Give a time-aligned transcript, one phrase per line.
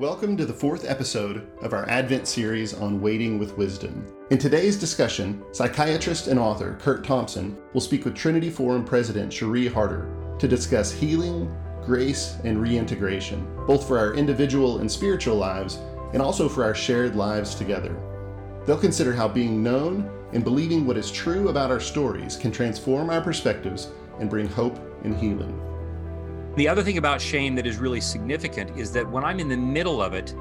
[0.00, 4.10] Welcome to the fourth episode of our Advent series on waiting with wisdom.
[4.30, 9.66] In today's discussion, psychiatrist and author Curt Thompson will speak with Trinity Forum President Cherie
[9.66, 10.08] Harder
[10.38, 11.54] to discuss healing,
[11.84, 15.76] grace, and reintegration, both for our individual and spiritual lives,
[16.14, 17.94] and also for our shared lives together.
[18.64, 23.10] They'll consider how being known and believing what is true about our stories can transform
[23.10, 25.60] our perspectives and bring hope and healing.
[26.56, 29.56] The other thing about shame that is really significant is that when I'm in the
[29.56, 30.34] middle of it,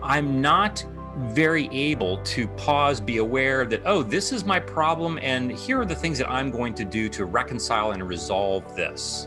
[0.00, 0.84] I'm not
[1.16, 5.84] very able to pause, be aware that, oh, this is my problem, and here are
[5.84, 9.26] the things that I'm going to do to reconcile and resolve this.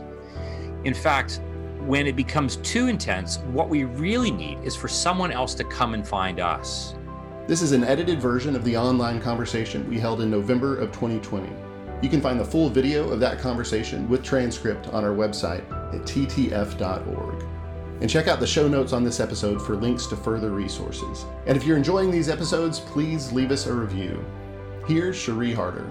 [0.84, 1.42] In fact,
[1.80, 5.92] when it becomes too intense, what we really need is for someone else to come
[5.92, 6.94] and find us.
[7.48, 11.50] This is an edited version of the online conversation we held in November of 2020.
[12.00, 16.02] You can find the full video of that conversation with transcript on our website at
[16.02, 17.44] ttf.org.
[18.00, 21.26] And check out the show notes on this episode for links to further resources.
[21.46, 24.24] And if you're enjoying these episodes, please leave us a review.
[24.86, 25.86] Here's Cherie Harder.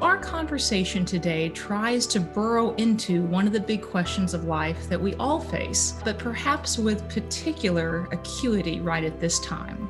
[0.00, 5.00] Our conversation today tries to burrow into one of the big questions of life that
[5.00, 9.88] we all face, but perhaps with particular acuity right at this time,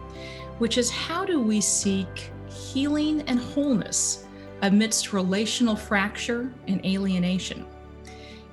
[0.59, 4.25] which is how do we seek healing and wholeness
[4.62, 7.67] amidst relational fracture and alienation.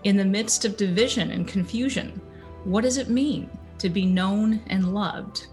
[0.06, 2.22] In the midst of division and confusion,
[2.64, 5.48] what does it mean to be known and loved?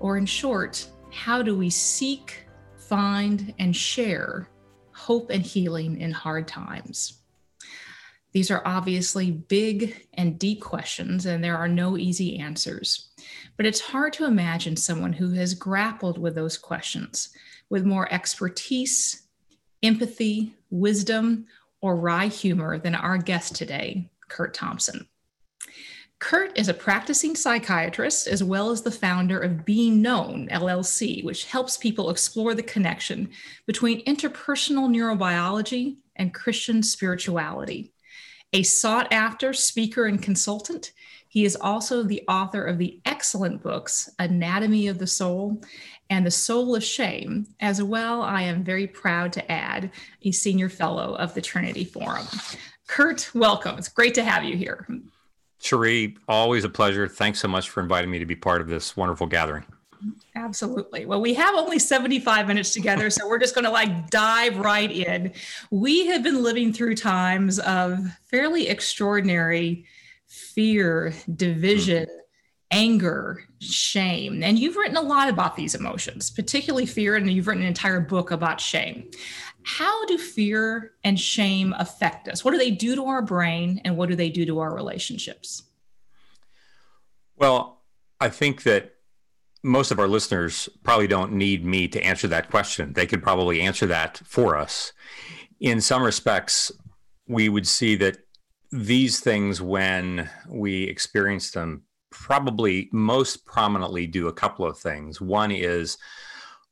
[0.00, 4.48] Or, in short, how do we seek, find, and share
[4.92, 7.22] hope and healing in hard times?
[8.32, 13.10] These are obviously big and deep questions, and there are no easy answers.
[13.56, 17.28] But it's hard to imagine someone who has grappled with those questions
[17.70, 19.22] with more expertise
[19.82, 21.46] empathy, wisdom,
[21.80, 25.08] or wry humor than our guest today, Curt Thompson.
[26.18, 31.44] Curt is a practicing psychiatrist as well as the founder of Being Known LLC, which
[31.44, 33.28] helps people explore the connection
[33.66, 37.92] between interpersonal neurobiology and Christian spirituality.
[38.54, 40.92] A sought after speaker and consultant,
[41.28, 45.60] he is also the author of the excellent books Anatomy of the Soul
[46.10, 47.46] and The Soul of Shame.
[47.60, 49.90] As well, I am very proud to add
[50.22, 52.26] a senior fellow of the Trinity Forum.
[52.86, 53.78] Curt, welcome.
[53.78, 54.86] It's great to have you here.
[55.60, 57.08] Cherie, always a pleasure.
[57.08, 59.64] Thanks so much for inviting me to be part of this wonderful gathering.
[60.34, 61.06] Absolutely.
[61.06, 64.90] Well, we have only 75 minutes together, so we're just going to like dive right
[64.90, 65.32] in.
[65.70, 69.86] We have been living through times of fairly extraordinary
[70.26, 72.18] fear, division, mm-hmm.
[72.70, 74.42] anger, shame.
[74.42, 78.00] And you've written a lot about these emotions, particularly fear, and you've written an entire
[78.00, 79.10] book about shame.
[79.62, 82.44] How do fear and shame affect us?
[82.44, 85.64] What do they do to our brain, and what do they do to our relationships?
[87.36, 87.82] Well,
[88.20, 88.92] I think that
[89.62, 92.92] most of our listeners probably don't need me to answer that question.
[92.92, 94.92] They could probably answer that for us.
[95.58, 96.70] In some respects,
[97.26, 98.18] we would see that
[98.70, 101.82] these things, when we experience them,
[102.22, 105.20] probably most prominently do a couple of things.
[105.20, 105.98] One is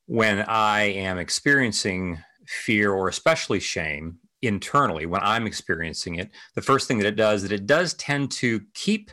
[0.07, 6.89] when I am experiencing fear or especially shame internally, when I'm experiencing it, the first
[6.89, 9.11] thing that it does is that it does tend to keep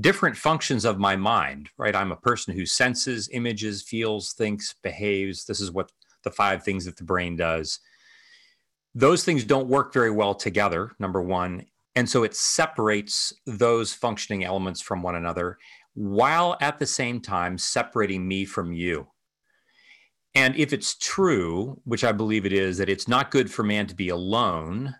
[0.00, 1.94] different functions of my mind, right?
[1.94, 5.44] I'm a person who senses, images, feels, thinks, behaves.
[5.44, 5.92] This is what
[6.24, 7.78] the five things that the brain does.
[8.94, 11.66] Those things don't work very well together, number one.
[11.96, 15.58] And so it separates those functioning elements from one another
[15.94, 19.06] while at the same time separating me from you.
[20.34, 23.86] And if it's true, which I believe it is, that it's not good for man
[23.86, 24.94] to be alone,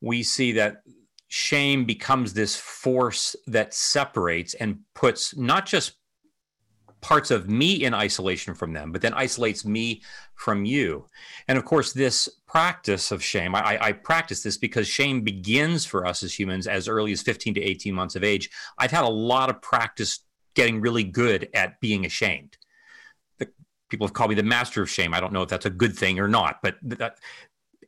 [0.00, 0.82] we see that
[1.28, 5.94] shame becomes this force that separates and puts not just
[7.00, 10.02] parts of me in isolation from them, but then isolates me
[10.34, 11.06] from you.
[11.46, 16.06] And of course, this practice of shame, I, I, practice this because shame begins for
[16.06, 18.48] us as humans as early as 15 to 18 months of age.
[18.78, 20.20] I've had a lot of practice
[20.54, 22.56] getting really good at being ashamed.
[23.38, 23.48] The,
[23.90, 25.12] people have called me the master of shame.
[25.12, 27.18] I don't know if that's a good thing or not, but that,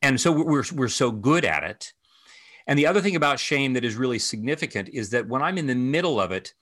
[0.02, 1.92] and so we're, we're so good at it.
[2.66, 5.68] And the other thing about shame that is really significant is that when I'm in
[5.68, 6.54] the middle of it,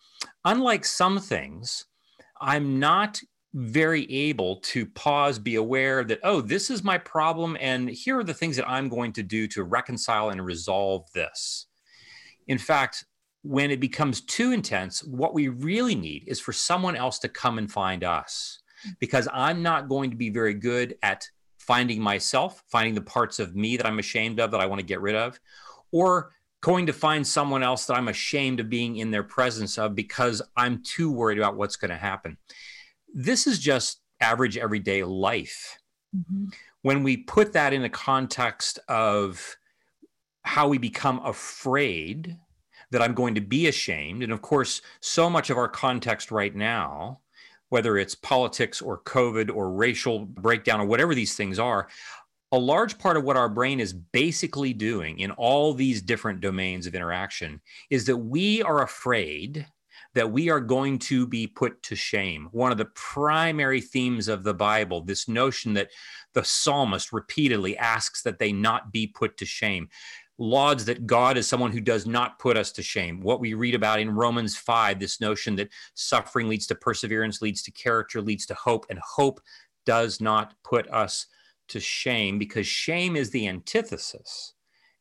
[0.45, 1.87] unlike some things,
[2.39, 3.23] I'm not
[3.55, 8.25] very able to pause, be aware that, oh, this is my problem, and here are
[8.25, 11.67] the things that I'm going to do to reconcile and resolve this.
[12.49, 13.05] In fact,
[13.43, 17.59] when it becomes too intense, what we really need is for someone else to come
[17.59, 18.61] and find us
[18.99, 21.29] because I'm not going to be very good at
[21.59, 24.87] finding myself, finding the parts of me that I'm ashamed of that I want to
[24.87, 25.39] get rid of,
[25.93, 29.95] or going to find someone else that I'm ashamed of being in their presence of
[29.95, 32.37] because I'm too worried about what's going to happen.
[33.15, 35.79] This is just average everyday life.
[36.15, 36.47] Mm-hmm.
[36.83, 39.57] When we put that in the context of
[40.43, 42.37] how we become afraid
[42.91, 46.55] that I'm going to be ashamed, and of course, so much of our context right
[46.55, 47.21] now,
[47.71, 51.89] whether it's politics or COVID or racial breakdown or whatever these things are,
[52.53, 56.87] a large part of what our brain is basically doing in all these different domains
[56.87, 59.67] of interaction is that we are afraid
[60.15, 62.49] that we are going to be put to shame.
[62.53, 65.91] One of the primary themes of the Bible, this notion that
[66.33, 69.89] the psalmist repeatedly asks that they not be put to shame.
[70.39, 73.21] Lauds that God is someone who does not put us to shame.
[73.21, 77.63] What we read about in Romans 5, this notion that suffering leads to perseverance, leads
[77.63, 79.41] to character, leads to hope, and hope
[79.87, 81.27] does not put us
[81.69, 84.54] to shame because shame is the antithesis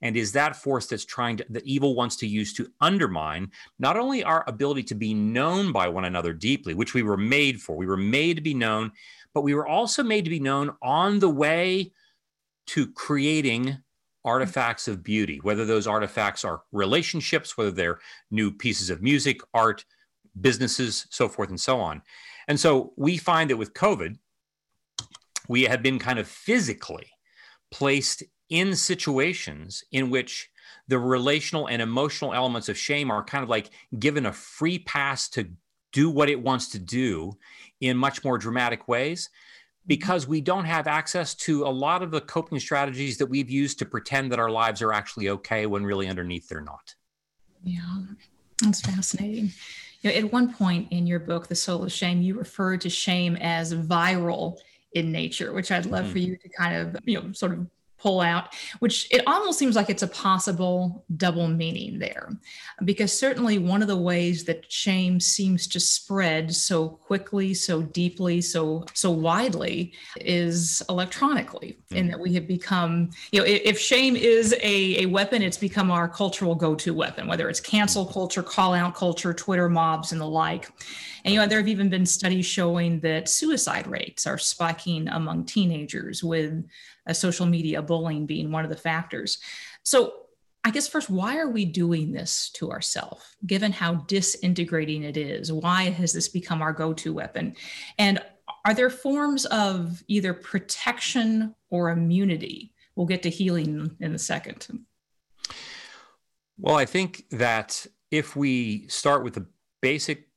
[0.04, 3.98] and is that force that's trying to that evil wants to use to undermine not
[3.98, 7.76] only our ability to be known by one another deeply which we were made for
[7.76, 8.92] we were made to be known
[9.34, 11.92] but we were also made to be known on the way
[12.68, 13.76] to creating
[14.24, 19.84] artifacts of beauty whether those artifacts are relationships whether they're new pieces of music art
[20.40, 22.02] businesses so forth and so on.
[22.48, 24.18] And so we find that with covid
[25.50, 27.08] we have been kind of physically
[27.70, 28.24] placed
[28.54, 30.52] in situations in which
[30.88, 35.28] the relational and emotional elements of shame are kind of like given a free pass
[35.28, 35.50] to
[35.92, 37.36] do what it wants to do
[37.82, 39.32] in much more dramatic ways
[39.88, 43.80] because we don't have access to a lot of the coping strategies that we've used
[43.80, 46.94] to pretend that our lives are actually okay when really underneath they're not.
[47.64, 47.82] Yeah,
[48.62, 49.52] that's fascinating.
[50.04, 52.90] You know, at one point in your book, The Soul of Shame, you referred to
[52.90, 54.58] shame as viral
[54.94, 56.12] in nature, which I'd love mm-hmm.
[56.12, 57.68] for you to kind of, you know, sort of
[58.04, 62.30] pull out, which it almost seems like it's a possible double meaning there.
[62.84, 68.42] Because certainly one of the ways that shame seems to spread so quickly, so deeply,
[68.42, 71.96] so so widely is electronically, mm-hmm.
[71.96, 75.90] in that we have become, you know, if shame is a, a weapon, it's become
[75.90, 80.28] our cultural go-to weapon, whether it's cancel culture, call out culture, Twitter mobs, and the
[80.28, 80.70] like.
[81.24, 85.46] And you know, there have even been studies showing that suicide rates are spiking among
[85.46, 86.66] teenagers with
[87.12, 89.40] social media bullying being one of the factors.
[89.84, 90.14] So
[90.64, 95.52] I guess first, why are we doing this to ourselves, given how disintegrating it is?
[95.52, 97.56] Why has this become our go to weapon?
[97.98, 98.22] And
[98.64, 102.74] are there forms of either protection or immunity?
[102.96, 104.86] We'll get to healing in a second.
[106.58, 109.48] Well, I think that if we start with the
[109.82, 110.30] basic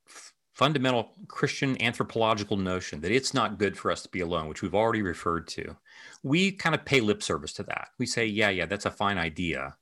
[0.56, 4.74] fundamental Christian anthropological notion that it's not good for us to be alone, which we've
[4.74, 5.76] already referred to,
[6.22, 7.88] we kind of pay lip service to that.
[7.98, 9.76] We say, yeah, yeah, that's a fine idea.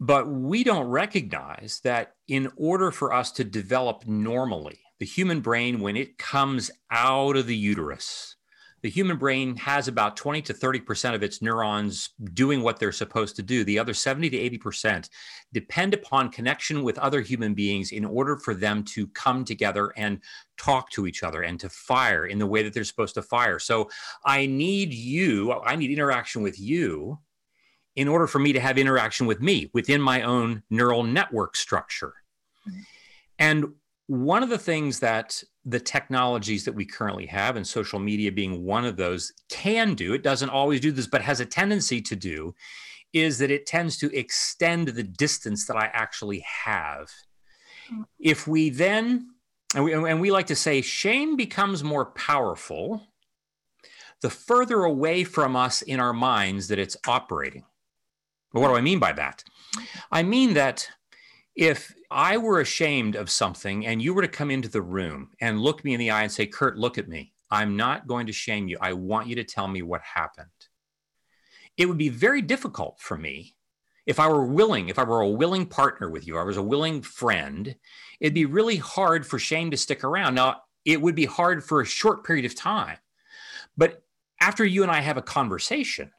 [0.00, 5.80] But we don't recognize that in order for us to develop normally, the human brain,
[5.80, 8.36] when it comes out of the uterus,
[8.82, 13.34] the human brain has about 20 to 30% of its neurons doing what they're supposed
[13.36, 13.64] to do.
[13.64, 15.08] The other 70 to 80%
[15.52, 20.20] depend upon connection with other human beings in order for them to come together and
[20.58, 23.58] talk to each other and to fire in the way that they're supposed to fire.
[23.58, 23.90] So
[24.24, 27.18] I need you, I need interaction with you
[27.96, 32.14] in order for me to have interaction with me within my own neural network structure.
[32.68, 32.80] Mm-hmm.
[33.40, 33.66] And
[34.06, 38.64] one of the things that the technologies that we currently have, and social media being
[38.64, 42.16] one of those, can do, it doesn't always do this, but has a tendency to
[42.16, 42.54] do,
[43.12, 47.10] is that it tends to extend the distance that I actually have.
[47.92, 48.02] Mm-hmm.
[48.18, 49.28] If we then,
[49.74, 53.02] and we, and we like to say, shame becomes more powerful
[54.20, 57.64] the further away from us in our minds that it's operating.
[58.52, 59.44] But what do I mean by that?
[60.10, 60.88] I mean that
[61.54, 65.60] if I were ashamed of something and you were to come into the room and
[65.60, 67.32] look me in the eye and say, Curt, look at me.
[67.50, 68.78] I'm not going to shame you.
[68.80, 70.48] I want you to tell me what happened.
[71.76, 73.54] It would be very difficult for me
[74.08, 76.62] if I were willing, if I were a willing partner with you, I was a
[76.62, 77.76] willing friend,
[78.20, 80.34] it'd be really hard for shame to stick around.
[80.34, 82.96] Now, it would be hard for a short period of time.
[83.76, 84.02] But
[84.40, 86.10] after you and I have a conversation,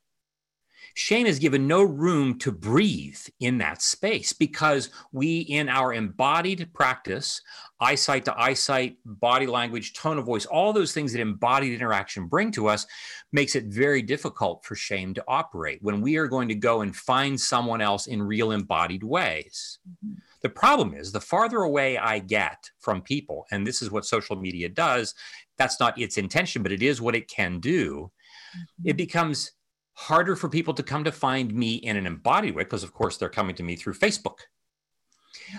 [0.96, 6.74] Shame is given no room to breathe in that space because we, in our embodied
[6.74, 7.42] practice,
[7.80, 12.52] eyesight to eyesight, body language, tone of voice, all those things that embodied interaction bring
[12.52, 12.86] to us,
[13.32, 16.96] makes it very difficult for shame to operate when we are going to go and
[16.96, 19.80] find someone else in real embodied ways.
[20.06, 20.16] Mm-hmm.
[20.42, 24.36] The problem is the farther away I get from people, and this is what social
[24.36, 25.14] media does,
[25.58, 28.12] that's not its intention, but it is what it can do.
[28.56, 28.90] Mm-hmm.
[28.90, 29.52] It becomes
[30.00, 33.18] harder for people to come to find me in an embodied way, because of course
[33.18, 34.38] they're coming to me through Facebook.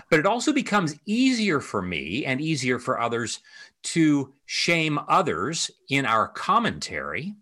[0.08, 3.40] But it also becomes easier for me and easier for others
[3.82, 7.34] to shame others in our commentary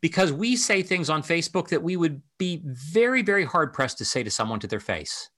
[0.00, 4.04] because we say things on Facebook that we would be very, very hard pressed to
[4.04, 5.30] say to someone to their face.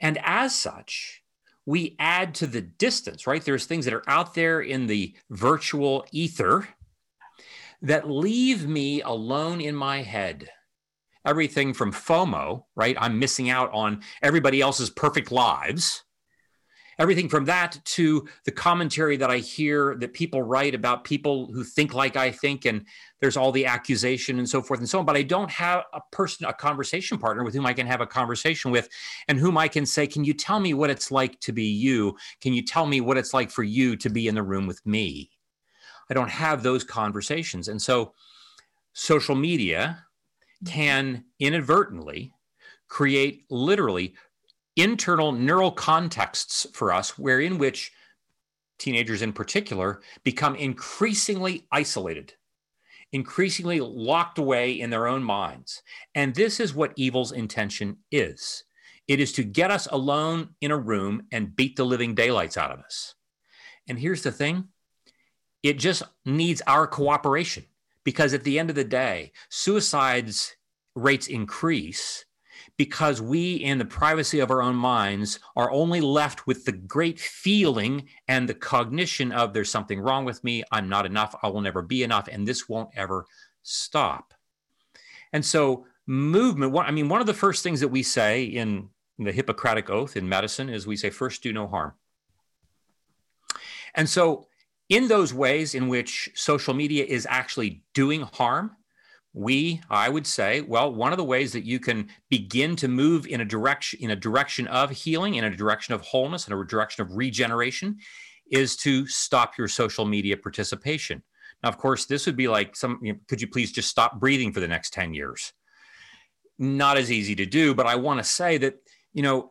[0.00, 1.22] And as such,
[1.66, 3.44] we add to the distance, right?
[3.44, 6.68] There's things that are out there in the virtual ether
[7.84, 10.50] that leave me alone in my head.
[11.26, 12.96] Everything from FOMO, right?
[12.98, 16.04] I'm missing out on everybody else's perfect lives
[16.98, 21.64] everything from that to the commentary that I hear that people write about people who
[21.64, 22.86] think like I think, and
[23.20, 25.06] there's all the accusation and so forth and so on.
[25.06, 28.06] But I don't have a person, a conversation partner with whom I can have a
[28.06, 28.88] conversation with
[29.28, 32.16] and whom I can say, Can you tell me what it's like to be you?
[32.40, 34.84] Can you tell me what it's like for you to be in the room with
[34.86, 35.30] me?
[36.10, 37.68] I don't have those conversations.
[37.68, 38.14] And so
[38.92, 40.04] social media
[40.62, 40.72] mm-hmm.
[40.72, 42.32] can inadvertently
[42.88, 44.14] create literally
[44.76, 47.92] internal neural contexts for us, where in which
[48.78, 52.34] teenagers in particular become increasingly isolated,
[53.12, 55.82] increasingly locked away in their own minds.
[56.14, 58.64] And this is what evil's intention is
[59.06, 62.70] it is to get us alone in a room and beat the living daylights out
[62.70, 63.14] of us.
[63.86, 64.68] And here's the thing
[65.64, 67.64] it just needs our cooperation
[68.04, 70.54] because at the end of the day, suicides
[70.94, 72.26] rates increase
[72.76, 77.18] because we, in the privacy of our own minds, are only left with the great
[77.18, 81.62] feeling and the cognition of there's something wrong with me, I'm not enough, I will
[81.62, 83.26] never be enough, and this won't ever
[83.62, 84.34] stop.
[85.32, 89.32] And so, movement, I mean, one of the first things that we say in the
[89.32, 91.94] Hippocratic Oath in medicine is we say, first, do no harm.
[93.94, 94.48] And so,
[94.88, 98.76] in those ways in which social media is actually doing harm,
[99.34, 103.26] we i would say well one of the ways that you can begin to move
[103.26, 106.64] in a direction in a direction of healing in a direction of wholeness in a
[106.64, 107.98] direction of regeneration
[108.52, 111.20] is to stop your social media participation.
[111.62, 114.20] Now of course this would be like some you know, could you please just stop
[114.20, 115.52] breathing for the next 10 years?
[116.58, 118.76] Not as easy to do but i want to say that
[119.12, 119.50] you know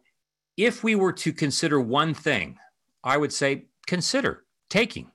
[0.56, 2.58] if we were to consider one thing
[3.04, 5.12] i would say consider taking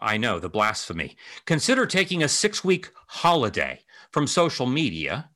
[0.00, 1.16] I know the blasphemy.
[1.44, 3.80] Consider taking a six week holiday
[4.10, 5.30] from social media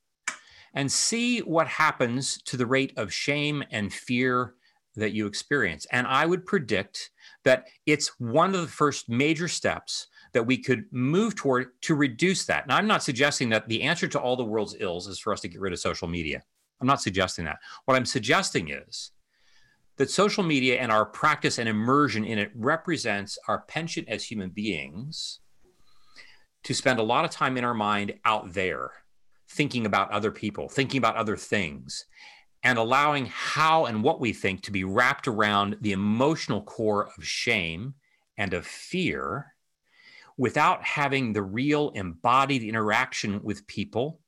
[0.74, 4.54] and see what happens to the rate of shame and fear
[4.96, 5.86] that you experience.
[5.90, 7.10] And I would predict
[7.44, 12.44] that it's one of the first major steps that we could move toward to reduce
[12.46, 12.66] that.
[12.66, 15.40] Now, I'm not suggesting that the answer to all the world's ills is for us
[15.40, 16.42] to get rid of social media.
[16.80, 17.58] I'm not suggesting that.
[17.84, 19.12] What I'm suggesting is
[19.96, 24.50] that social media and our practice and immersion in it represents our penchant as human
[24.50, 25.40] beings
[26.64, 28.90] to spend a lot of time in our mind out there,
[29.48, 32.06] thinking about other people, thinking about other things,
[32.62, 37.24] and allowing how and what we think to be wrapped around the emotional core of
[37.24, 37.94] shame
[38.38, 39.54] and of fear
[40.36, 44.18] without having the real embodied interaction with people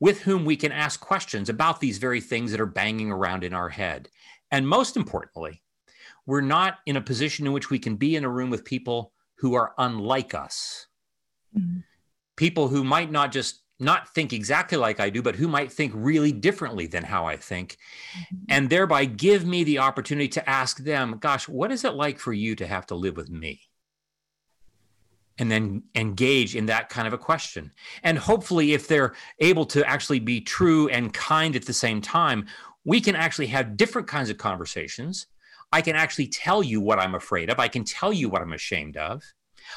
[0.00, 3.54] with whom we can ask questions about these very things that are banging around in
[3.54, 4.08] our head.
[4.50, 5.62] And most importantly,
[6.26, 9.12] we're not in a position in which we can be in a room with people
[9.36, 10.86] who are unlike us.
[11.56, 11.80] Mm-hmm.
[12.36, 15.92] People who might not just not think exactly like I do, but who might think
[15.94, 17.76] really differently than how I think,
[18.14, 18.36] mm-hmm.
[18.48, 22.32] and thereby give me the opportunity to ask them, gosh, what is it like for
[22.32, 23.60] you to have to live with me?
[25.38, 27.70] And then engage in that kind of a question.
[28.02, 32.46] And hopefully, if they're able to actually be true and kind at the same time,
[32.86, 35.26] we can actually have different kinds of conversations.
[35.72, 37.58] I can actually tell you what I'm afraid of.
[37.58, 39.24] I can tell you what I'm ashamed of.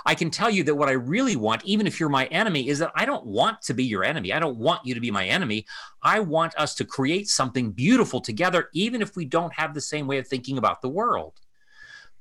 [0.06, 2.78] I can tell you that what I really want, even if you're my enemy, is
[2.78, 4.32] that I don't want to be your enemy.
[4.32, 5.66] I don't want you to be my enemy.
[6.04, 10.06] I want us to create something beautiful together, even if we don't have the same
[10.06, 11.34] way of thinking about the world.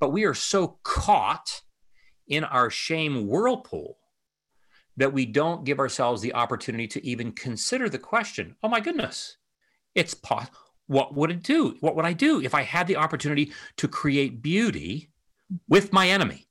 [0.01, 1.61] But we are so caught
[2.27, 3.99] in our shame whirlpool
[4.97, 9.37] that we don't give ourselves the opportunity to even consider the question oh my goodness,
[9.95, 11.77] it's possible what would it do?
[11.81, 15.11] What would I do if I had the opportunity to create beauty
[15.69, 16.49] with my enemy?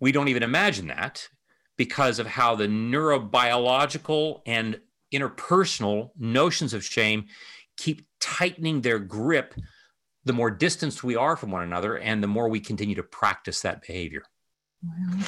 [0.00, 1.28] We don't even imagine that
[1.76, 4.80] because of how the neurobiological and
[5.12, 7.26] interpersonal notions of shame
[7.76, 9.54] keep tightening their grip
[10.24, 13.60] the more distanced we are from one another and the more we continue to practice
[13.60, 14.22] that behavior.
[14.82, 15.24] Wow.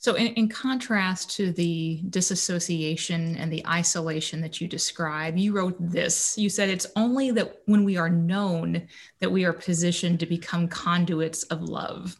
[0.00, 5.76] So, in, in, contrast to the disassociation and the isolation that you describe, you wrote
[5.78, 6.38] this.
[6.38, 8.88] You said it's only that when we are known
[9.18, 12.16] that we are positioned to become conduits of love.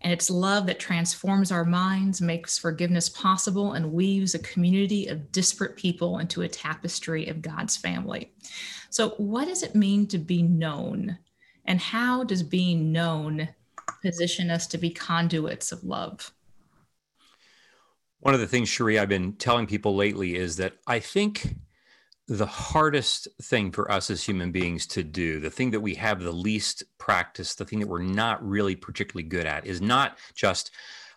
[0.00, 5.30] And it's love that transforms our minds, makes forgiveness possible, and weaves a community of
[5.30, 8.32] disparate people into a tapestry of God's family.
[8.90, 11.16] So, what does it mean to be known?
[11.66, 13.48] And how does being known
[14.02, 16.32] position us to be conduits of love?
[18.22, 21.56] One of the things, Cherie, I've been telling people lately is that I think
[22.28, 26.22] the hardest thing for us as human beings to do, the thing that we have
[26.22, 30.70] the least practice, the thing that we're not really particularly good at, is not just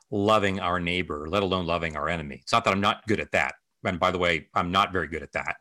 [0.09, 2.39] loving our neighbor, let alone loving our enemy.
[2.41, 3.53] It's not that I'm not good at that.
[3.83, 5.57] And by the way, I'm not very good at that.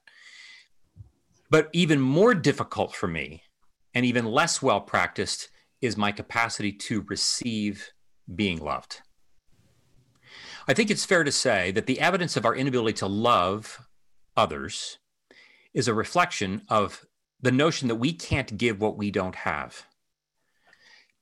[1.51, 3.43] But even more difficult for me,
[3.93, 5.51] and even less well practiced,
[5.83, 7.91] is my capacity to receive
[8.35, 9.03] being loved.
[10.66, 13.87] I think it's fair to say that the evidence of our inability to love
[14.37, 14.99] others
[15.75, 17.04] is a reflection of
[17.40, 19.87] the notion that we can't give what we don't have.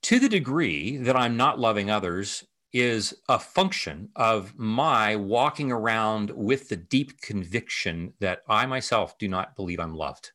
[0.03, 6.31] To the degree that I'm not loving others is a function of my walking around
[6.31, 10.33] with the deep conviction that I myself do not believe I'm loved.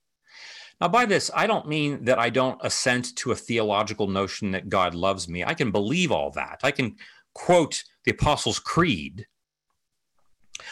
[0.79, 4.69] Now, by this, I don't mean that I don't assent to a theological notion that
[4.69, 5.43] God loves me.
[5.43, 6.59] I can believe all that.
[6.61, 6.97] I can
[7.38, 9.27] quote the Apostles' Creed.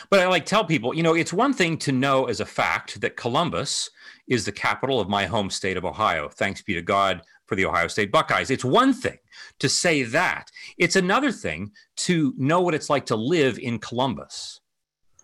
[0.10, 3.00] But I like tell people, you know, it's one thing to know as a fact
[3.01, 3.89] that Columbus
[4.27, 6.27] is the capital of my home state of Ohio.
[6.27, 8.50] Thanks be to God for the Ohio State Buckeyes.
[8.50, 9.19] It's one thing
[9.60, 10.50] to say that.
[10.79, 14.60] It's another thing to know what it's like to live in Columbus.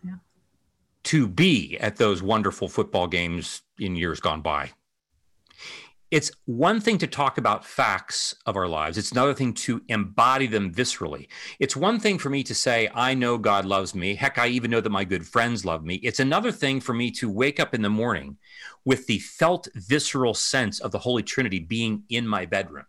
[0.06, 0.18] Yeah.
[1.06, 4.72] To be at those wonderful football games in years gone by
[6.12, 8.98] it's one thing to talk about facts of our lives.
[8.98, 11.28] It's another thing to embody them viscerally.
[11.58, 14.16] It's one thing for me to say, I know God loves me.
[14.16, 15.96] Heck, I even know that my good friends love me.
[15.96, 18.38] It's another thing for me to wake up in the morning
[18.84, 22.86] with the felt visceral sense of the Holy Trinity being in my bedroom.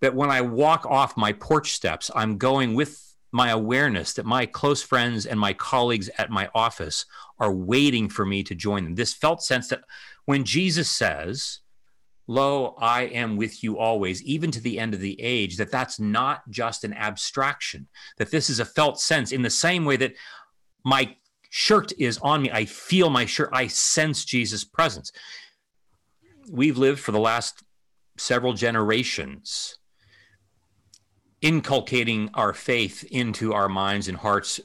[0.00, 3.02] That when I walk off my porch steps, I'm going with
[3.32, 7.06] my awareness that my close friends and my colleagues at my office
[7.38, 8.94] are waiting for me to join them.
[8.94, 9.84] This felt sense that
[10.26, 11.60] when Jesus says,
[12.28, 15.98] lo i am with you always even to the end of the age that that's
[15.98, 17.88] not just an abstraction
[18.18, 20.14] that this is a felt sense in the same way that
[20.84, 21.16] my
[21.50, 22.50] shirt is on me.
[22.50, 23.50] I feel my shirt.
[23.52, 25.12] I sense jesus presence.
[26.50, 27.62] We've lived for the last
[28.16, 29.76] several generations
[31.40, 34.58] inculcating our faith into our minds and hearts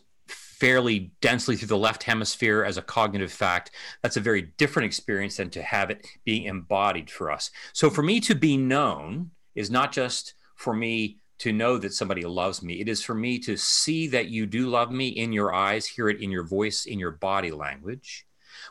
[0.63, 3.71] fairly densely through the left hemisphere as a cognitive fact,
[4.01, 7.51] that's a very different experience than to have it being embodied for us.
[7.73, 12.21] So for me to be known is not just for me to know that somebody
[12.21, 12.79] loves me.
[12.79, 16.07] It is for me to see that you do love me in your eyes, hear
[16.07, 18.25] it in your voice, in your body language.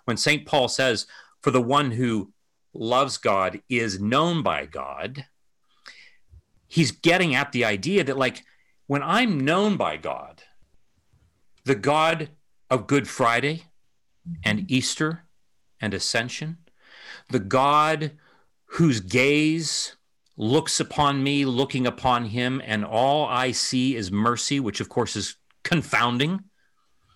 [0.07, 0.47] When St.
[0.47, 1.07] Paul says,
[1.43, 2.33] for the one who
[2.73, 5.27] loves God is known by God,
[6.69, 8.43] he's getting at the idea that, like,
[8.87, 10.43] when I'm known by God,
[11.65, 12.31] the God
[12.71, 13.65] of Good Friday
[14.45, 15.25] and Easter
[15.81, 16.59] and Ascension,
[17.29, 18.13] the God
[18.65, 19.97] whose gaze
[20.37, 25.17] looks upon me, looking upon him, and all I see is mercy, which of course
[25.17, 26.45] is confounding.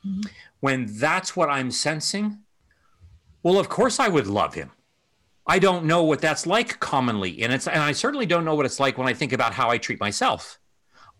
[0.06, 0.20] Mm-hmm.
[0.60, 2.38] When that's what I'm sensing,
[3.42, 4.70] well, of course I would love him.
[5.46, 8.66] I don't know what that's like commonly, and it's and I certainly don't know what
[8.66, 10.58] it's like when I think about how I treat myself.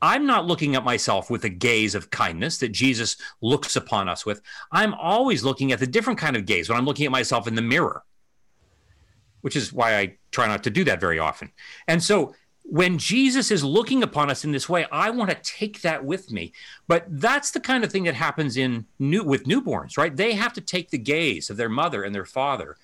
[0.02, 4.26] I'm not looking at myself with a gaze of kindness that Jesus looks upon us
[4.26, 4.40] with.
[4.70, 7.54] I'm always looking at the different kind of gaze when I'm looking at myself in
[7.54, 8.02] the mirror,
[9.40, 11.50] which is why I try not to do that very often.
[11.88, 12.34] And so
[12.68, 16.32] when Jesus is looking upon us in this way, I want to take that with
[16.32, 16.52] me.
[16.88, 20.14] But that's the kind of thing that happens in new with newborns, right?
[20.14, 22.76] They have to take the gaze of their mother and their father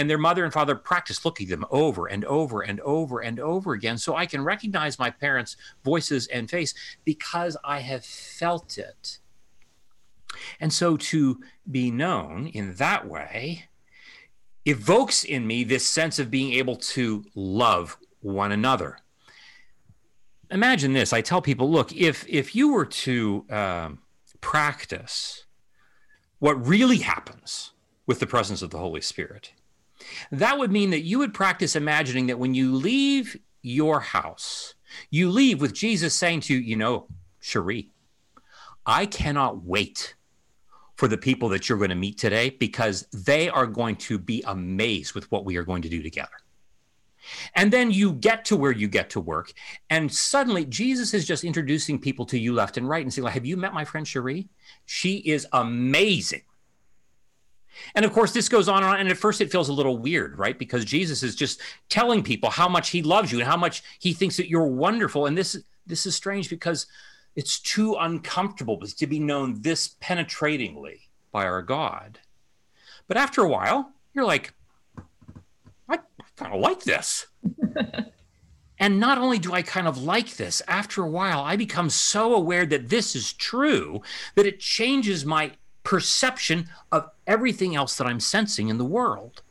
[0.00, 3.74] and their mother and father practice looking them over and over and over and over
[3.74, 3.98] again.
[3.98, 6.72] So i can recognize my parents voices and face
[7.04, 9.18] because i have felt it.
[10.58, 13.68] And so to be known in that way
[14.64, 18.98] evokes in me this sense of being able to love one another.
[20.50, 21.12] Imagine this.
[21.12, 23.98] I tell people look if if you were to um,
[24.40, 25.44] practice
[26.38, 27.72] what really happens
[28.06, 29.52] with the presence of the holy spirit
[30.32, 34.74] that would mean that you would practice imagining that when you leave your house,
[35.10, 37.06] you leave with Jesus saying to you, you know,
[37.40, 37.90] Cherie,
[38.86, 40.14] I cannot wait
[40.96, 44.42] for the people that you're going to meet today because they are going to be
[44.46, 46.28] amazed with what we are going to do together.
[47.54, 49.52] And then you get to where you get to work,
[49.88, 53.46] and suddenly Jesus is just introducing people to you left and right and saying, Have
[53.46, 54.48] you met my friend Cherie?
[54.86, 56.42] She is amazing.
[57.94, 59.00] And of course, this goes on and on.
[59.00, 60.58] And at first, it feels a little weird, right?
[60.58, 64.12] Because Jesus is just telling people how much he loves you and how much he
[64.12, 65.26] thinks that you're wonderful.
[65.26, 66.86] And this this is strange because
[67.36, 71.00] it's too uncomfortable to be known this penetratingly
[71.32, 72.18] by our God.
[73.08, 74.52] But after a while, you're like,
[75.88, 75.98] I
[76.36, 77.26] kind of like this.
[78.78, 82.34] and not only do I kind of like this, after a while, I become so
[82.34, 84.02] aware that this is true
[84.34, 85.52] that it changes my
[85.84, 89.42] perception of everything else that I'm sensing in the world.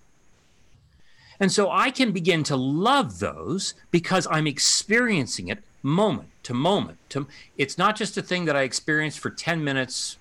[1.40, 6.98] And so I can begin to love those because I'm experiencing it moment to moment.
[7.10, 10.18] To, it's not just a thing that I experience for 10 minutes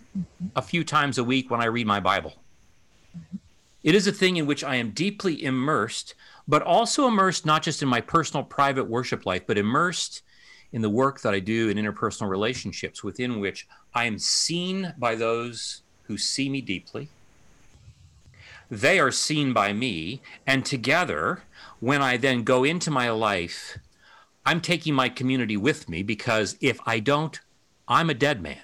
[0.55, 2.35] a few times a week when I read my Bible.
[3.83, 6.15] It is a thing in which I am deeply immersed,
[6.47, 10.23] but also immersed not just in my personal private worship life, but immersed
[10.73, 15.15] in the work that I do in interpersonal relationships within which I am seen by
[15.15, 17.09] those who see me deeply.
[18.71, 21.43] They are seen by me, and together,
[21.81, 23.79] when I then go into my life,
[24.45, 27.39] I'm taking my community with me because if I don't,
[27.87, 28.59] I'm a dead man.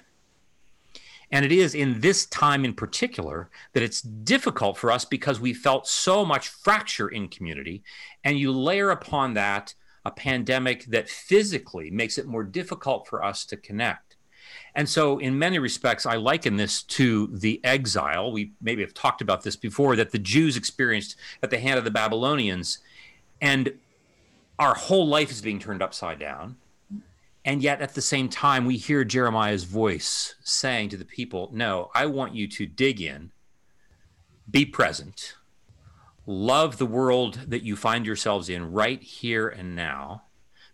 [1.31, 5.53] And it is in this time in particular that it's difficult for us because we
[5.53, 7.83] felt so much fracture in community.
[8.23, 9.73] And you layer upon that
[10.05, 14.14] a pandemic that physically makes it more difficult for us to connect.
[14.75, 18.31] And so, in many respects, I liken this to the exile.
[18.31, 21.85] We maybe have talked about this before that the Jews experienced at the hand of
[21.85, 22.79] the Babylonians.
[23.39, 23.79] And
[24.59, 26.57] our whole life is being turned upside down.
[27.45, 31.89] And yet, at the same time, we hear Jeremiah's voice saying to the people, No,
[31.95, 33.31] I want you to dig in,
[34.49, 35.35] be present,
[36.25, 40.23] love the world that you find yourselves in right here and now,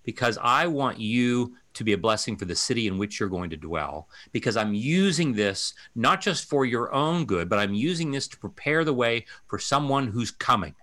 [0.03, 3.49] because I want you to be a blessing for the city in which you're going
[3.49, 4.09] to dwell.
[4.31, 8.37] Because I'm using this not just for your own good, but I'm using this to
[8.37, 10.75] prepare the way for someone who's coming.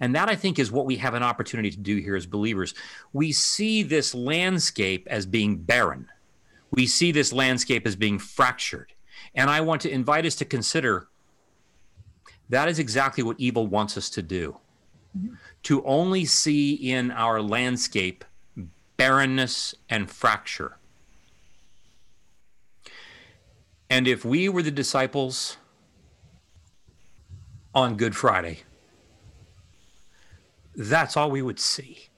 [0.00, 2.74] And that I think is what we have an opportunity to do here as believers.
[3.12, 6.08] We see this landscape as being barren,
[6.70, 8.92] we see this landscape as being fractured.
[9.34, 11.08] And I want to invite us to consider
[12.48, 14.56] that is exactly what evil wants us to do.
[15.16, 15.34] Mm-hmm.
[15.64, 18.24] To only see in our landscape
[19.02, 20.76] barrenness and fracture.
[23.90, 25.56] And if we were the disciples
[27.74, 28.60] on Good Friday,
[30.76, 32.10] that's all we would see.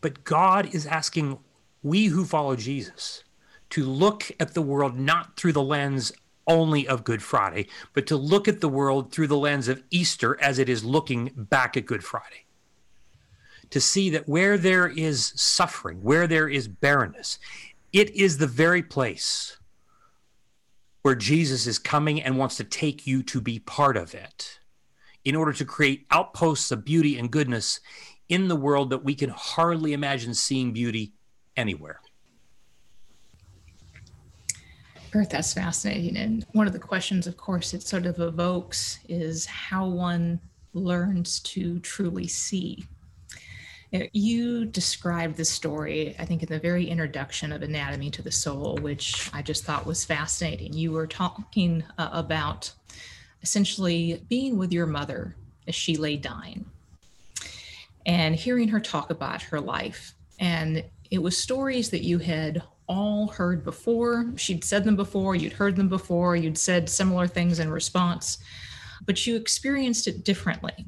[0.00, 1.40] But God is asking
[1.82, 3.24] we who follow Jesus
[3.70, 6.12] to look at the world not through the lens
[6.46, 10.40] only of Good Friday, but to look at the world through the lens of Easter
[10.40, 12.44] as it is looking back at Good Friday.
[13.70, 17.38] To see that where there is suffering, where there is barrenness,
[17.92, 19.58] it is the very place
[21.02, 24.58] where Jesus is coming and wants to take you to be part of it
[25.24, 27.80] in order to create outposts of beauty and goodness
[28.28, 31.12] in the world that we can hardly imagine seeing beauty
[31.56, 32.00] anywhere.
[35.12, 36.16] Earth, that's fascinating.
[36.16, 40.40] And one of the questions, of course, it sort of evokes is how one
[40.72, 42.84] learns to truly see.
[43.92, 48.78] You described the story, I think, in the very introduction of Anatomy to the Soul,
[48.80, 50.72] which I just thought was fascinating.
[50.74, 52.72] You were talking uh, about
[53.42, 55.34] essentially being with your mother
[55.66, 56.66] as she lay dying
[58.06, 60.14] and hearing her talk about her life.
[60.38, 64.32] And it was stories that you had all heard before.
[64.36, 68.38] She'd said them before, you'd heard them before, you'd said similar things in response,
[69.04, 70.86] but you experienced it differently.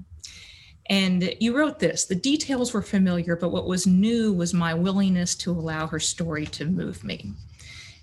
[0.90, 5.34] And you wrote this the details were familiar, but what was new was my willingness
[5.36, 7.32] to allow her story to move me.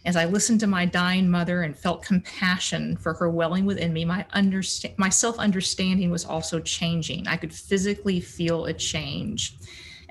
[0.05, 4.05] As I listened to my dying mother and felt compassion for her welling within me,
[4.05, 7.27] my understand my self-understanding was also changing.
[7.27, 9.57] I could physically feel a change.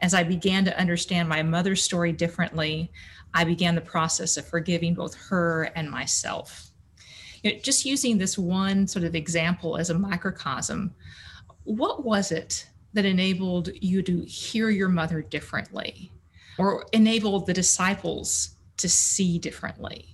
[0.00, 2.92] As I began to understand my mother's story differently,
[3.34, 6.70] I began the process of forgiving both her and myself.
[7.42, 10.94] You know, just using this one sort of example as a microcosm,
[11.68, 16.10] what was it that enabled you to hear your mother differently
[16.58, 20.06] or enabled the disciples to see differently.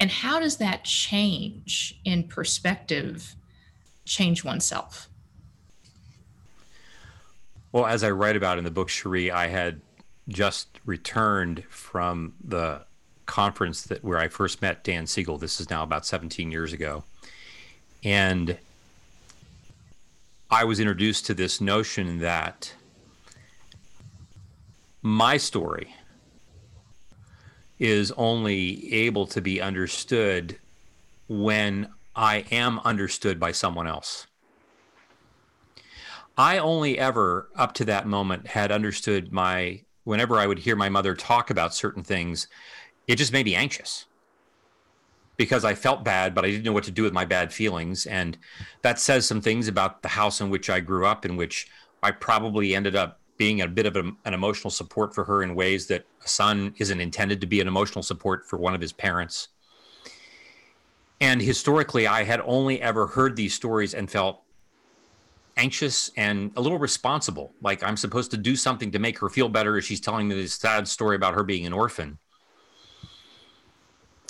[0.00, 3.34] And how does that change in perspective
[4.04, 5.08] change oneself?
[7.70, 9.80] Well, as I write about in the book, Cherie, I had
[10.28, 12.84] just returned from the
[13.26, 15.38] conference that where I first met Dan Siegel.
[15.38, 17.04] This is now about 17 years ago.
[18.04, 18.58] And
[20.52, 22.74] I was introduced to this notion that
[25.00, 25.94] my story
[27.78, 30.58] is only able to be understood
[31.26, 34.26] when I am understood by someone else.
[36.36, 40.90] I only ever, up to that moment, had understood my whenever I would hear my
[40.90, 42.46] mother talk about certain things,
[43.06, 44.04] it just made me anxious
[45.42, 48.06] because I felt bad, but I didn't know what to do with my bad feelings.
[48.06, 48.38] And
[48.82, 51.66] that says some things about the house in which I grew up, in which
[52.00, 55.56] I probably ended up being a bit of a, an emotional support for her in
[55.56, 58.92] ways that a son isn't intended to be an emotional support for one of his
[58.92, 59.48] parents.
[61.20, 64.44] And historically, I had only ever heard these stories and felt
[65.56, 67.52] anxious and a little responsible.
[67.60, 70.36] Like I'm supposed to do something to make her feel better as she's telling me
[70.36, 72.18] this sad story about her being an orphan.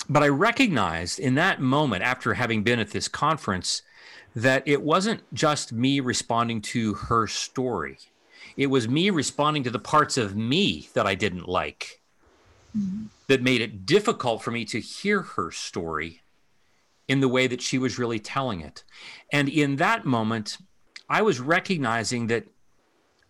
[0.09, 3.81] But I recognized in that moment, after having been at this conference,
[4.35, 7.97] that it wasn't just me responding to her story.
[8.57, 12.01] It was me responding to the parts of me that I didn't like
[12.77, 13.05] mm-hmm.
[13.27, 16.21] that made it difficult for me to hear her story
[17.07, 18.83] in the way that she was really telling it.
[19.31, 20.57] And in that moment,
[21.09, 22.45] I was recognizing that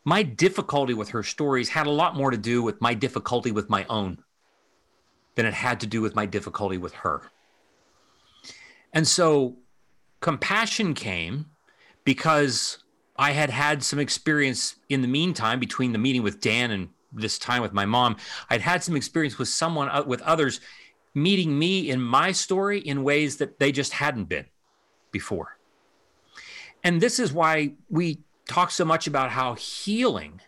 [0.06, 3.70] my difficulty with her stories had a lot more to do with my difficulty with
[3.70, 4.20] my own
[5.36, 7.22] than it had to do with my difficulty with her.
[8.93, 9.58] And so
[10.22, 11.48] compassion came
[12.04, 12.80] because
[13.15, 17.38] I had had some experience in the meantime between the meeting with Dan and this
[17.38, 18.17] time with my mom.
[18.50, 20.60] I'd had some experience with someone, uh, with others
[21.13, 24.46] meeting me in my story in ways that they just hadn't been
[25.12, 25.58] before.
[26.84, 30.41] And this is why we talk so much about how healing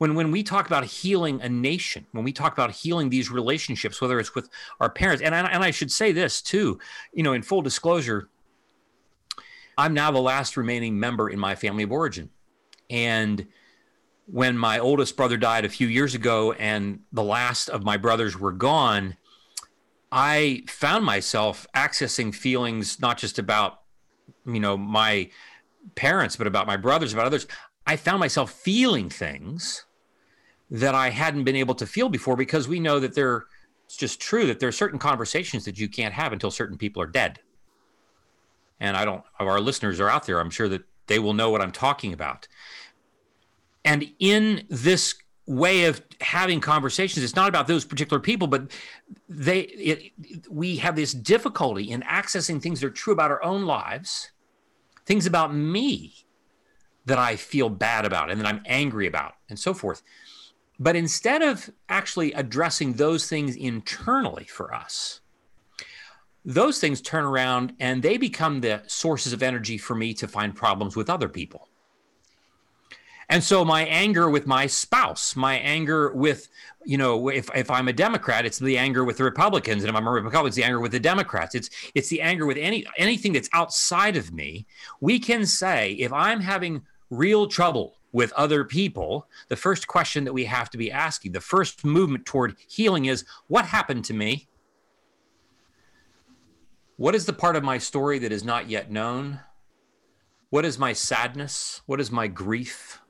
[0.00, 4.00] when when we talk about healing a nation, when we talk about healing these relationships,
[4.00, 4.48] whether it's with
[4.80, 6.78] our parents, and I, and I should say this too,
[7.12, 8.30] you know, in full disclosure,
[9.76, 12.30] I'm now the last remaining member in my family of origin,
[12.88, 13.46] and
[14.24, 18.40] when my oldest brother died a few years ago, and the last of my brothers
[18.40, 19.18] were gone,
[20.10, 23.82] I found myself accessing feelings not just about
[24.46, 25.28] you know my
[25.94, 27.46] parents, but about my brothers, about others.
[27.86, 29.84] I found myself feeling things
[30.70, 33.46] that I hadn't been able to feel before because we know that there
[33.86, 37.02] it's just true that there are certain conversations that you can't have until certain people
[37.02, 37.40] are dead.
[38.78, 41.60] And I don't our listeners are out there, I'm sure that they will know what
[41.60, 42.46] I'm talking about.
[43.84, 45.14] And in this
[45.50, 48.70] way of having conversations it's not about those particular people but
[49.28, 50.12] they it,
[50.48, 54.30] we have this difficulty in accessing things that are true about our own lives
[55.06, 56.14] things about me
[57.04, 60.02] that i feel bad about and that i'm angry about and so forth
[60.80, 65.20] but instead of actually addressing those things internally for us,
[66.42, 70.56] those things turn around and they become the sources of energy for me to find
[70.56, 71.68] problems with other people.
[73.28, 76.48] And so my anger with my spouse, my anger with,
[76.84, 79.84] you know, if, if I'm a Democrat, it's the anger with the Republicans.
[79.84, 81.54] And if I'm a Republican, it's the anger with the Democrats.
[81.54, 84.66] It's it's the anger with any anything that's outside of me.
[85.00, 90.32] We can say if I'm having real trouble with other people, the first question that
[90.32, 94.48] we have to be asking, the first movement toward healing is what happened to me?
[96.96, 99.40] What is the part of my story that is not yet known?
[100.50, 101.80] What is my sadness?
[101.86, 103.00] What is my grief?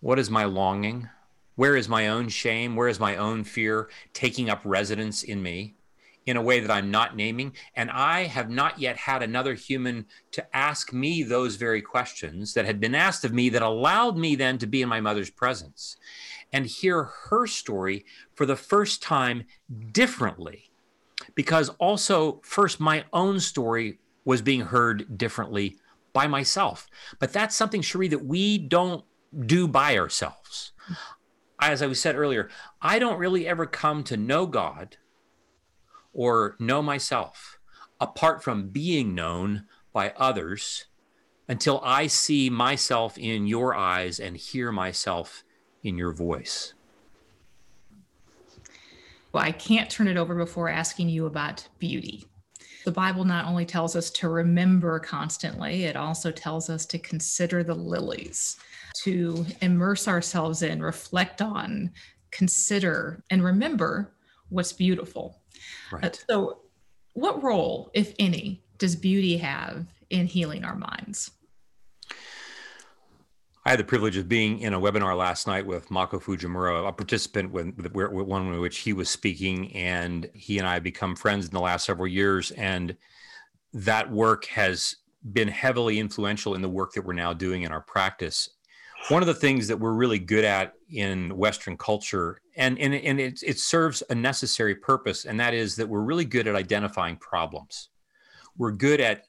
[0.00, 1.08] What is my longing?
[1.54, 2.76] Where is my own shame?
[2.76, 5.75] Where is my own fear taking up residence in me?
[6.26, 7.54] In a way that I'm not naming.
[7.74, 12.66] And I have not yet had another human to ask me those very questions that
[12.66, 15.96] had been asked of me that allowed me then to be in my mother's presence
[16.52, 19.44] and hear her story for the first time
[19.92, 20.70] differently.
[21.34, 25.76] Because also, first, my own story was being heard differently
[26.12, 26.88] by myself.
[27.18, 29.04] But that's something, Cherie, that we don't
[29.46, 30.72] do by ourselves.
[31.60, 32.48] As I was said earlier,
[32.82, 34.96] I don't really ever come to know God
[36.16, 37.58] or know myself
[38.00, 40.86] apart from being known by others
[41.46, 45.44] until I see myself in your eyes and hear myself
[45.84, 46.72] in your voice.
[49.32, 52.24] Well, I can't turn it over before asking you about beauty.
[52.86, 57.62] The Bible not only tells us to remember constantly, it also tells us to consider
[57.62, 58.56] the lilies,
[59.02, 61.90] to immerse ourselves in, reflect on,
[62.30, 64.15] consider, and remember
[64.48, 65.40] what's beautiful.
[65.92, 66.04] Right.
[66.04, 66.58] Uh, so,
[67.14, 71.30] what role, if any, does beauty have in healing our minds?
[73.64, 76.92] I had the privilege of being in a webinar last night with Mako Fujimura, a
[76.92, 80.84] participant with, with, with one in which he was speaking, and he and I have
[80.84, 82.52] become friends in the last several years.
[82.52, 82.96] And
[83.72, 84.94] that work has
[85.32, 88.48] been heavily influential in the work that we're now doing in our practice
[89.08, 93.20] one of the things that we're really good at in Western culture, and and and
[93.20, 97.16] it, it serves a necessary purpose, and that is that we're really good at identifying
[97.16, 97.90] problems.
[98.56, 99.24] We're good at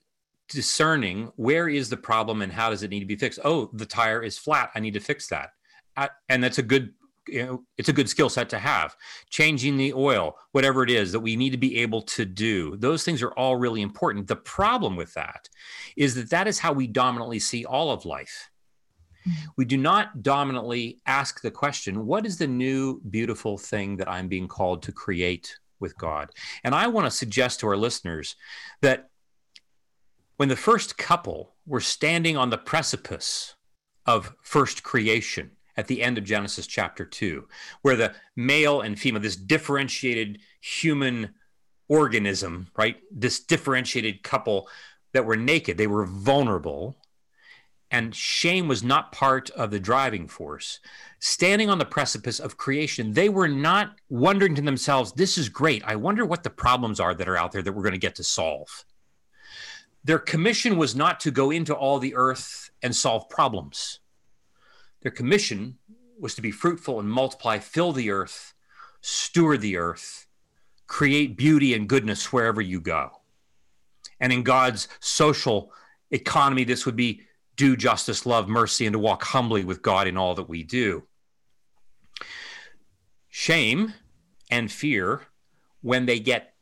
[0.49, 3.39] discerning where is the problem and how does it need to be fixed.
[3.43, 4.71] Oh, the tire is flat.
[4.75, 5.51] I need to fix that,
[5.95, 6.93] uh, and that's a good
[7.27, 8.95] you know, it's a good skill set to have.
[9.29, 13.03] Changing the oil, whatever it is that we need to be able to do, those
[13.03, 14.27] things are all really important.
[14.27, 15.49] The problem with that
[15.95, 18.49] is that that is how we dominantly see all of life.
[19.27, 19.49] Mm-hmm.
[19.57, 24.27] We do not dominantly ask the question, what is the new beautiful thing that I'm
[24.27, 26.31] being called to create with God?
[26.63, 28.35] And I want to suggest to our listeners
[28.81, 29.09] that
[30.37, 33.55] when the first couple were standing on the precipice
[34.05, 37.47] of first creation at the end of Genesis chapter 2,
[37.81, 41.33] where the male and female, this differentiated human
[41.87, 42.97] organism, right?
[43.11, 44.69] This differentiated couple
[45.13, 46.97] that were naked, they were vulnerable
[47.89, 50.79] and shame was not part of the driving force.
[51.19, 55.83] Standing on the precipice of creation, they were not wondering to themselves, This is great.
[55.85, 58.15] I wonder what the problems are that are out there that we're going to get
[58.15, 58.85] to solve.
[60.03, 63.99] Their commission was not to go into all the earth and solve problems.
[65.01, 65.77] Their commission
[66.19, 68.53] was to be fruitful and multiply, fill the earth,
[69.01, 70.27] steward the earth,
[70.87, 73.21] create beauty and goodness wherever you go.
[74.19, 75.71] And in God's social
[76.11, 77.26] economy, this would be
[77.57, 81.03] do justice, love mercy, and to walk humbly with God in all that we do.
[83.27, 83.93] Shame
[84.49, 85.21] and fear,
[85.81, 86.53] when they get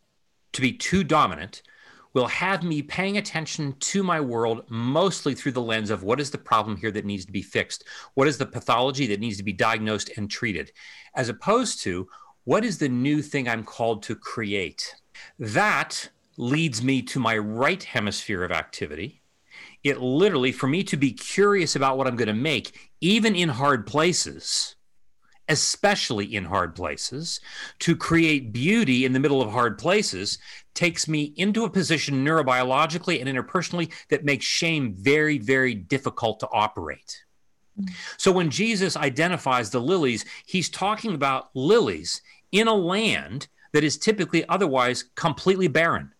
[0.53, 1.61] to be too dominant,
[2.13, 6.31] will have me paying attention to my world mostly through the lens of what is
[6.31, 7.83] the problem here that needs to be fixed?
[8.13, 10.71] What is the pathology that needs to be diagnosed and treated?
[11.13, 12.07] As opposed to
[12.45, 14.95] what is the new thing I'm called to create?
[15.39, 19.21] That leads me to my right hemisphere of activity
[19.85, 23.49] it literally, for me to be curious about what I'm going to make, even in
[23.49, 24.75] hard places,
[25.47, 27.39] especially in hard places,
[27.79, 30.39] to create beauty in the middle of hard places
[30.73, 36.49] takes me into a position neurobiologically and interpersonally that makes shame very, very difficult to
[36.51, 37.23] operate.
[37.79, 37.91] Mm.
[38.17, 43.99] So when Jesus identifies the lilies, he's talking about lilies in a land that is
[43.99, 46.11] typically otherwise completely barren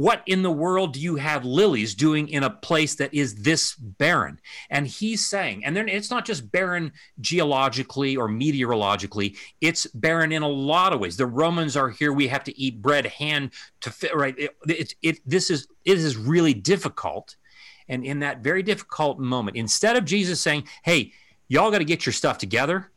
[0.00, 3.74] what in the world do you have lilies doing in a place that is this
[3.74, 4.40] barren?
[4.70, 10.40] And he's saying, and then it's not just barren geologically or meteorologically, it's barren in
[10.40, 11.18] a lot of ways.
[11.18, 12.14] The Romans are here.
[12.14, 13.50] We have to eat bread hand
[13.82, 14.34] to fit, right?
[14.38, 17.36] It, it, it, this is, it is really difficult.
[17.86, 21.12] And in that very difficult moment, instead of Jesus saying, hey,
[21.48, 22.90] y'all got to get your stuff together,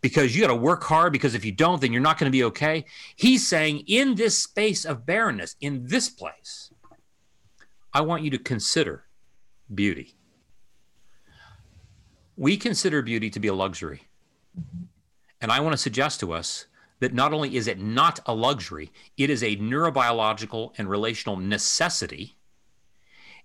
[0.00, 2.36] because you got to work hard because if you don't then you're not going to
[2.36, 2.84] be okay.
[3.16, 6.70] He's saying in this space of barrenness in this place
[7.92, 9.04] i want you to consider
[9.72, 10.14] beauty.
[12.36, 14.02] We consider beauty to be a luxury.
[15.40, 16.66] And i want to suggest to us
[17.00, 22.36] that not only is it not a luxury it is a neurobiological and relational necessity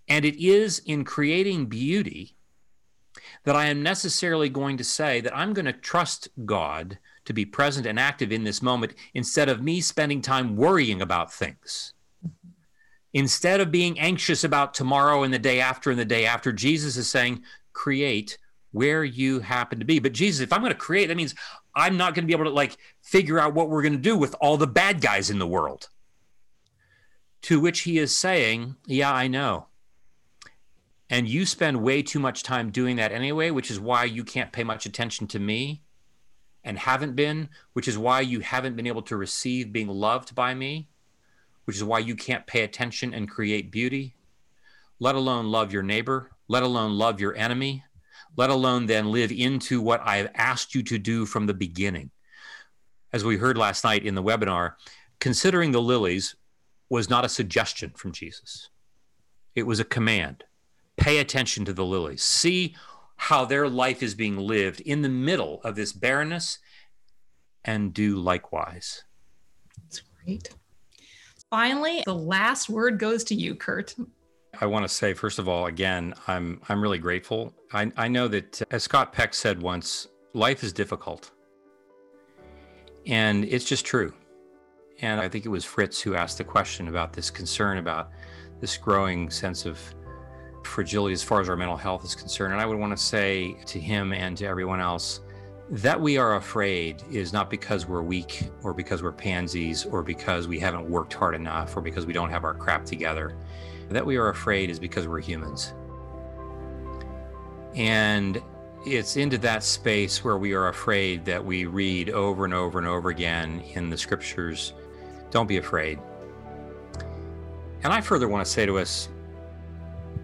[0.08, 2.35] and it is in creating beauty
[3.44, 7.46] that I am necessarily going to say that I'm going to trust God to be
[7.46, 11.94] present and active in this moment instead of me spending time worrying about things.
[13.14, 16.98] Instead of being anxious about tomorrow and the day after and the day after, Jesus
[16.98, 18.38] is saying, create
[18.72, 20.00] where you happen to be.
[20.00, 21.34] But Jesus, if I'm going to create, that means
[21.76, 24.18] I'm not going to be able to like figure out what we're going to do
[24.18, 25.90] with all the bad guys in the world.
[27.44, 29.68] To which he is saying, Yeah, I know.
[31.10, 34.52] And you spend way too much time doing that anyway, which is why you can't
[34.52, 35.84] pay much attention to me
[36.64, 40.54] and haven't been, which is why you haven't been able to receive being loved by
[40.54, 40.90] me,
[41.66, 44.16] which is why you can't pay attention and create beauty,
[45.00, 47.84] let alone love your neighbor, let alone love your enemy,
[48.36, 52.10] let alone then live into what I've asked you to do from the beginning.
[53.14, 54.74] As we heard last night in the webinar,
[55.20, 56.36] considering the lilies
[56.90, 58.70] was not a suggestion from Jesus,
[59.54, 60.44] it was a command
[60.98, 62.24] pay attention to the lilies.
[62.24, 62.76] See
[63.18, 66.60] how their life is being lived in the middle of this barrenness
[67.64, 69.04] and do likewise.
[69.82, 70.50] That's great.
[71.50, 73.96] Finally, the last word goes to you, Curt.
[74.60, 77.54] I want to say, first of all, again, I'm I'm really grateful.
[77.74, 81.32] I, I know that, as Scott Peck said once, life is difficult,
[83.06, 84.14] and it's just true.
[85.02, 88.12] And I think it was Fritz who asked the question about this concern about
[88.62, 89.80] this growing sense of
[90.66, 92.54] fragility as far as our mental health is concerned.
[92.54, 95.22] And I would want to say to him and to everyone else
[95.70, 100.48] that we are afraid is not because we're weak or because we're pansies or because
[100.48, 103.36] we haven't worked hard enough or because we don't have our crap together.
[103.90, 105.74] That we are afraid is because we're humans.
[107.76, 108.42] And
[108.86, 112.88] it's into that space where we are afraid that we read over and over and
[112.88, 114.74] over again in the scriptures
[115.32, 116.00] don't be afraid.
[117.84, 119.10] And I further want to say to us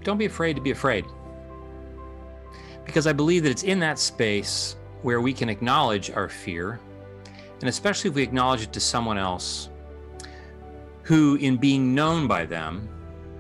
[0.04, 1.06] don't be afraid to be afraid.
[2.86, 6.80] Because I believe that it's in that space where we can acknowledge our fear,
[7.60, 9.70] and especially if we acknowledge it to someone else
[11.04, 12.88] who, in being known by them,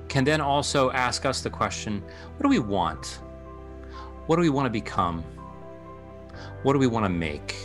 [0.07, 2.03] can then also ask us the question
[2.37, 3.19] what do we want?
[4.27, 5.23] What do we want to become?
[6.63, 7.55] What do we want to make?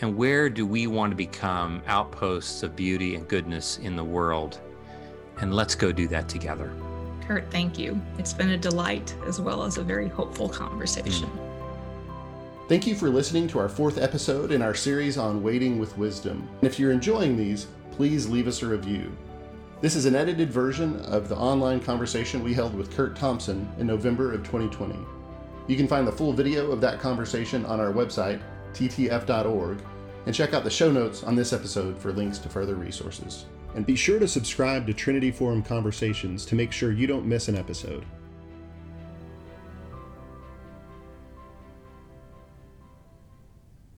[0.00, 4.60] And where do we want to become outposts of beauty and goodness in the world?
[5.38, 6.70] And let's go do that together.
[7.26, 8.00] Curt, thank you.
[8.18, 11.28] It's been a delight as well as a very hopeful conversation.
[11.28, 12.68] Mm.
[12.68, 16.48] Thank you for listening to our fourth episode in our series on waiting with wisdom.
[16.60, 19.10] And if you're enjoying these, please leave us a review.
[19.80, 23.86] This is an edited version of the online conversation we held with Curt Thompson in
[23.86, 24.96] November of 2020.
[25.68, 28.40] You can find the full video of that conversation on our website,
[28.72, 29.78] ttf.org,
[30.26, 33.46] and check out the show notes on this episode for links to further resources.
[33.76, 37.48] And be sure to subscribe to Trinity Forum Conversations to make sure you don't miss
[37.48, 38.06] an episode.